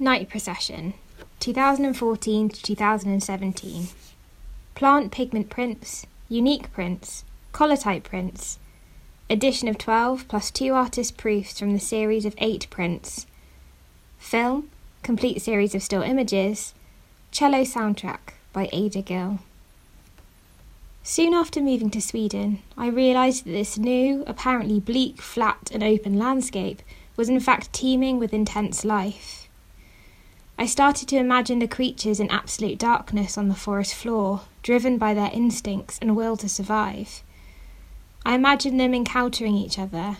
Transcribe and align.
Night 0.00 0.28
Procession, 0.28 0.94
2014 1.40 2.50
to 2.50 2.62
2017. 2.62 3.88
Plant 4.76 5.10
pigment 5.10 5.50
prints, 5.50 6.06
unique 6.28 6.72
prints, 6.72 7.24
collotype 7.52 8.04
prints, 8.04 8.60
edition 9.28 9.66
of 9.66 9.76
12 9.76 10.28
plus 10.28 10.52
two 10.52 10.72
artist 10.72 11.16
proofs 11.16 11.58
from 11.58 11.72
the 11.72 11.80
series 11.80 12.24
of 12.24 12.36
eight 12.38 12.68
prints, 12.70 13.26
film, 14.18 14.70
complete 15.02 15.42
series 15.42 15.74
of 15.74 15.82
still 15.82 16.02
images, 16.02 16.74
cello 17.32 17.62
soundtrack 17.62 18.34
by 18.52 18.68
Ada 18.72 19.02
Gill. 19.02 19.40
Soon 21.02 21.34
after 21.34 21.60
moving 21.60 21.90
to 21.90 22.00
Sweden, 22.00 22.62
I 22.76 22.86
realised 22.86 23.46
that 23.46 23.50
this 23.50 23.76
new, 23.76 24.22
apparently 24.28 24.78
bleak, 24.78 25.20
flat, 25.20 25.72
and 25.74 25.82
open 25.82 26.20
landscape 26.20 26.82
was 27.16 27.28
in 27.28 27.40
fact 27.40 27.72
teeming 27.72 28.20
with 28.20 28.32
intense 28.32 28.84
life. 28.84 29.47
I 30.60 30.66
started 30.66 31.06
to 31.08 31.16
imagine 31.16 31.60
the 31.60 31.68
creatures 31.68 32.18
in 32.18 32.28
absolute 32.32 32.78
darkness 32.78 33.38
on 33.38 33.48
the 33.48 33.54
forest 33.54 33.94
floor, 33.94 34.40
driven 34.64 34.98
by 34.98 35.14
their 35.14 35.30
instincts 35.32 36.00
and 36.02 36.16
will 36.16 36.36
to 36.36 36.48
survive. 36.48 37.22
I 38.26 38.34
imagined 38.34 38.80
them 38.80 38.92
encountering 38.92 39.54
each 39.54 39.78
other. 39.78 40.16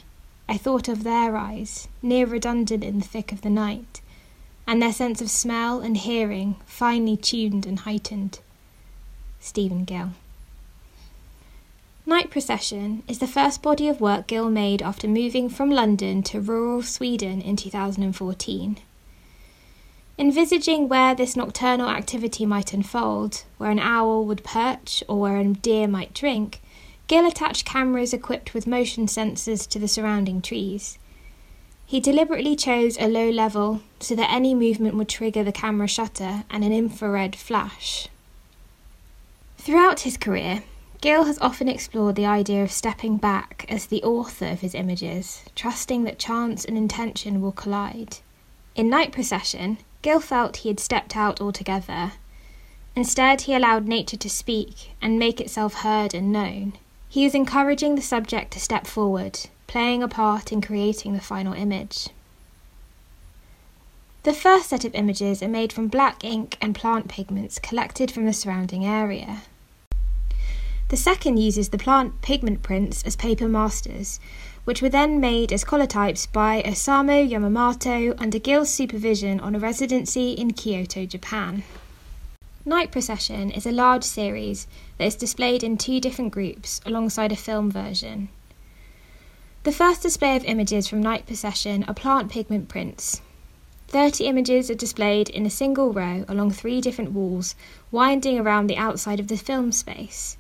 I 0.48 0.56
thought 0.56 0.86
of 0.86 1.02
their 1.02 1.36
eyes, 1.36 1.88
near 2.02 2.24
redundant 2.24 2.84
in 2.84 3.00
the 3.00 3.04
thick 3.04 3.32
of 3.32 3.40
the 3.40 3.50
night, 3.50 4.00
and 4.64 4.80
their 4.80 4.92
sense 4.92 5.20
of 5.20 5.28
smell 5.28 5.80
and 5.80 5.96
hearing, 5.96 6.54
finely 6.66 7.16
tuned 7.16 7.66
and 7.66 7.80
heightened. 7.80 8.38
Stephen 9.40 9.84
Gill. 9.84 10.10
Night 12.06 12.30
Procession 12.30 13.02
is 13.08 13.18
the 13.18 13.26
first 13.26 13.60
body 13.60 13.88
of 13.88 14.00
work 14.00 14.28
Gill 14.28 14.50
made 14.50 14.82
after 14.82 15.08
moving 15.08 15.48
from 15.48 15.68
London 15.68 16.22
to 16.22 16.40
rural 16.40 16.82
Sweden 16.82 17.42
in 17.42 17.56
2014. 17.56 18.78
Envisaging 20.20 20.88
where 20.88 21.14
this 21.14 21.36
nocturnal 21.36 21.88
activity 21.88 22.44
might 22.44 22.72
unfold, 22.72 23.44
where 23.56 23.70
an 23.70 23.78
owl 23.78 24.24
would 24.24 24.42
perch 24.42 25.04
or 25.06 25.20
where 25.20 25.36
a 25.36 25.44
deer 25.44 25.86
might 25.86 26.12
drink, 26.12 26.60
Gill 27.06 27.24
attached 27.24 27.64
cameras 27.64 28.12
equipped 28.12 28.52
with 28.52 28.66
motion 28.66 29.06
sensors 29.06 29.68
to 29.68 29.78
the 29.78 29.86
surrounding 29.86 30.42
trees. 30.42 30.98
He 31.86 32.00
deliberately 32.00 32.56
chose 32.56 32.98
a 32.98 33.06
low 33.06 33.30
level 33.30 33.80
so 34.00 34.16
that 34.16 34.30
any 34.32 34.54
movement 34.54 34.96
would 34.96 35.08
trigger 35.08 35.44
the 35.44 35.52
camera 35.52 35.86
shutter 35.86 36.42
and 36.50 36.64
an 36.64 36.72
infrared 36.72 37.36
flash. 37.36 38.08
Throughout 39.56 40.00
his 40.00 40.16
career, 40.16 40.64
Gill 41.00 41.24
has 41.24 41.38
often 41.38 41.68
explored 41.68 42.16
the 42.16 42.26
idea 42.26 42.64
of 42.64 42.72
stepping 42.72 43.18
back 43.18 43.64
as 43.68 43.86
the 43.86 44.02
author 44.02 44.46
of 44.46 44.62
his 44.62 44.74
images, 44.74 45.44
trusting 45.54 46.02
that 46.04 46.18
chance 46.18 46.64
and 46.64 46.76
intention 46.76 47.40
will 47.40 47.52
collide. 47.52 48.18
In 48.74 48.90
Night 48.90 49.12
Procession, 49.12 49.78
Gill 50.02 50.20
felt 50.20 50.58
he 50.58 50.68
had 50.68 50.80
stepped 50.80 51.16
out 51.16 51.40
altogether. 51.40 52.12
Instead, 52.94 53.42
he 53.42 53.54
allowed 53.54 53.86
nature 53.86 54.16
to 54.16 54.30
speak 54.30 54.92
and 55.02 55.18
make 55.18 55.40
itself 55.40 55.74
heard 55.74 56.14
and 56.14 56.32
known. 56.32 56.74
He 57.08 57.24
was 57.24 57.34
encouraging 57.34 57.94
the 57.94 58.02
subject 58.02 58.52
to 58.52 58.60
step 58.60 58.86
forward, 58.86 59.40
playing 59.66 60.02
a 60.02 60.08
part 60.08 60.52
in 60.52 60.60
creating 60.60 61.14
the 61.14 61.20
final 61.20 61.52
image. 61.52 62.08
The 64.24 64.32
first 64.32 64.68
set 64.68 64.84
of 64.84 64.94
images 64.94 65.42
are 65.42 65.48
made 65.48 65.72
from 65.72 65.88
black 65.88 66.22
ink 66.22 66.58
and 66.60 66.74
plant 66.74 67.08
pigments 67.08 67.58
collected 67.58 68.10
from 68.10 68.26
the 68.26 68.32
surrounding 68.32 68.84
area. 68.84 69.42
The 70.88 70.96
second 70.96 71.36
uses 71.36 71.68
the 71.68 71.76
plant 71.76 72.22
pigment 72.22 72.62
prints 72.62 73.02
as 73.02 73.14
paper 73.14 73.46
masters, 73.46 74.18
which 74.64 74.80
were 74.80 74.88
then 74.88 75.20
made 75.20 75.52
as 75.52 75.62
collotypes 75.62 76.26
by 76.32 76.62
Osamu 76.62 77.28
Yamamoto 77.28 78.18
under 78.18 78.38
Gill's 78.38 78.72
supervision 78.72 79.38
on 79.38 79.54
a 79.54 79.58
residency 79.58 80.32
in 80.32 80.54
Kyoto, 80.54 81.04
Japan. 81.04 81.62
Night 82.64 82.90
Procession 82.90 83.50
is 83.50 83.66
a 83.66 83.70
large 83.70 84.02
series 84.02 84.66
that 84.96 85.04
is 85.04 85.14
displayed 85.14 85.62
in 85.62 85.76
two 85.76 86.00
different 86.00 86.32
groups 86.32 86.80
alongside 86.86 87.32
a 87.32 87.36
film 87.36 87.70
version. 87.70 88.30
The 89.64 89.72
first 89.72 90.00
display 90.00 90.36
of 90.36 90.44
images 90.44 90.88
from 90.88 91.02
Night 91.02 91.26
Procession 91.26 91.84
are 91.84 91.92
plant 91.92 92.30
pigment 92.30 92.70
prints. 92.70 93.20
30 93.88 94.24
images 94.24 94.70
are 94.70 94.74
displayed 94.74 95.28
in 95.28 95.44
a 95.44 95.50
single 95.50 95.92
row 95.92 96.24
along 96.28 96.52
three 96.52 96.80
different 96.80 97.12
walls, 97.12 97.54
winding 97.90 98.38
around 98.38 98.68
the 98.68 98.78
outside 98.78 99.20
of 99.20 99.28
the 99.28 99.36
film 99.36 99.70
space. 99.70 100.38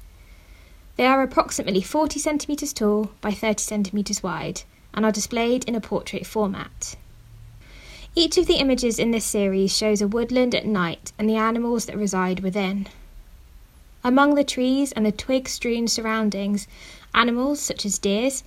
They 0.98 1.06
are 1.06 1.22
approximately 1.22 1.80
40 1.80 2.18
centimetres 2.18 2.72
tall 2.72 3.12
by 3.20 3.30
30 3.30 3.62
centimetres 3.62 4.20
wide 4.20 4.62
and 4.92 5.04
are 5.04 5.12
displayed 5.12 5.62
in 5.66 5.76
a 5.76 5.80
portrait 5.80 6.26
format. 6.26 6.96
Each 8.16 8.36
of 8.36 8.48
the 8.48 8.56
images 8.56 8.98
in 8.98 9.12
this 9.12 9.24
series 9.24 9.76
shows 9.76 10.02
a 10.02 10.08
woodland 10.08 10.56
at 10.56 10.66
night 10.66 11.12
and 11.16 11.30
the 11.30 11.36
animals 11.36 11.86
that 11.86 11.96
reside 11.96 12.40
within. 12.40 12.88
Among 14.02 14.34
the 14.34 14.42
trees 14.42 14.90
and 14.90 15.06
the 15.06 15.12
twig 15.12 15.48
strewn 15.48 15.86
surroundings, 15.86 16.66
animals 17.14 17.60
such 17.60 17.86
as 17.86 18.00
deers, 18.00 18.42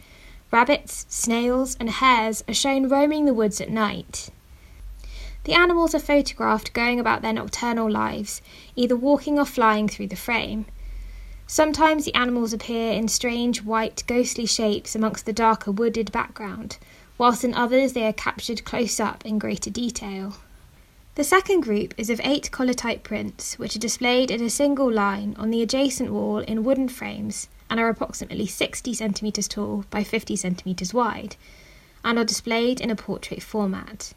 rabbits, 0.52 1.06
snails, 1.08 1.78
and 1.80 1.90
hares 1.90 2.44
are 2.50 2.54
shown 2.54 2.90
roaming 2.90 3.24
the 3.24 3.34
woods 3.34 3.62
at 3.62 3.70
night. 3.70 4.30
The 5.46 5.54
animals 5.54 5.96
are 5.96 6.00
photographed 6.00 6.74
going 6.74 7.00
about 7.00 7.22
their 7.22 7.32
nocturnal 7.32 7.90
lives, 7.90 8.42
either 8.76 8.98
walking 8.98 9.40
or 9.40 9.46
flying 9.46 9.88
through 9.88 10.08
the 10.08 10.18
frame. 10.18 10.66
Sometimes 11.52 12.06
the 12.06 12.16
animals 12.16 12.54
appear 12.54 12.94
in 12.94 13.10
strange 13.10 13.62
white 13.62 14.06
ghostly 14.08 14.46
shapes 14.46 14.96
amongst 14.96 15.26
the 15.26 15.34
darker 15.34 15.70
wooded 15.70 16.10
background, 16.10 16.78
whilst 17.18 17.44
in 17.44 17.54
others 17.54 17.92
they 17.92 18.08
are 18.08 18.14
captured 18.14 18.64
close 18.64 19.02
up 19.02 19.26
in 19.26 19.38
greater 19.38 19.70
detail. 19.70 20.38
The 21.16 21.26
second 21.26 21.60
group 21.60 21.94
is 21.98 22.10
of 22.10 22.22
eight 22.24 22.52
collotype 22.54 23.04
prints, 23.04 23.60
which 23.60 23.76
are 23.76 23.80
displayed 23.80 24.32
in 24.32 24.42
a 24.42 24.50
single 24.50 24.90
line 24.90 25.36
on 25.38 25.52
the 25.52 25.62
adjacent 25.62 26.10
wall 26.14 26.38
in 26.38 26.64
wooden 26.64 26.88
frames 26.88 27.50
and 27.70 27.82
are 27.82 27.90
approximately 27.90 28.48
60 28.48 28.94
centimetres 28.94 29.50
tall 29.50 29.84
by 29.90 30.06
50 30.06 30.38
centimetres 30.38 30.94
wide, 30.94 31.36
and 32.02 32.18
are 32.18 32.24
displayed 32.24 32.80
in 32.80 32.90
a 32.90 32.96
portrait 32.96 33.44
format. 33.44 34.14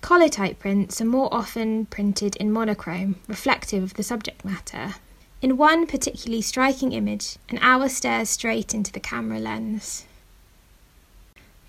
Collotype 0.00 0.58
prints 0.58 0.98
are 0.98 1.04
more 1.04 1.28
often 1.30 1.84
printed 1.84 2.36
in 2.36 2.50
monochrome, 2.50 3.16
reflective 3.26 3.82
of 3.82 3.94
the 3.94 4.02
subject 4.02 4.46
matter, 4.46 4.94
in 5.40 5.56
one 5.56 5.86
particularly 5.86 6.42
striking 6.42 6.92
image, 6.92 7.36
an 7.48 7.58
owl 7.60 7.88
stares 7.88 8.28
straight 8.28 8.74
into 8.74 8.92
the 8.92 9.00
camera 9.00 9.38
lens. 9.38 10.04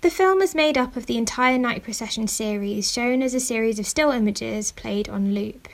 The 0.00 0.10
film 0.10 0.40
is 0.40 0.54
made 0.54 0.78
up 0.78 0.96
of 0.96 1.06
the 1.06 1.18
entire 1.18 1.58
Night 1.58 1.84
Procession 1.84 2.26
series, 2.26 2.90
shown 2.90 3.22
as 3.22 3.34
a 3.34 3.40
series 3.40 3.78
of 3.78 3.86
still 3.86 4.10
images 4.10 4.72
played 4.72 5.08
on 5.08 5.34
loop. 5.34 5.68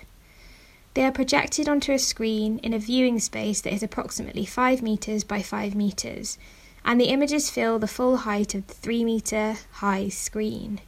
They 0.95 1.05
are 1.05 1.12
projected 1.12 1.69
onto 1.69 1.93
a 1.93 1.99
screen 1.99 2.59
in 2.59 2.75
a 2.75 2.79
viewing 2.79 3.21
space 3.21 3.61
that 3.61 3.73
is 3.73 3.83
approximately 3.83 4.45
5 4.45 4.83
metres 4.83 5.25
by 5.25 5.43
5 5.43 5.75
metres, 5.75 6.39
and 6.85 7.01
the 7.01 7.09
images 7.09 7.51
fill 7.51 7.79
the 7.79 7.87
full 7.87 8.19
height 8.19 8.55
of 8.55 8.67
the 8.67 8.75
3 8.75 9.05
metre 9.05 9.56
high 9.73 10.09
screen. 10.09 10.81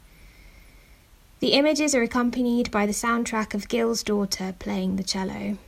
The 1.41 1.53
images 1.53 1.95
are 1.95 2.03
accompanied 2.03 2.71
by 2.71 2.87
the 2.87 2.93
soundtrack 2.93 3.55
of 3.55 3.69
Gill's 3.69 4.03
daughter 4.03 4.55
playing 4.59 4.97
the 4.97 5.05
cello. 5.05 5.59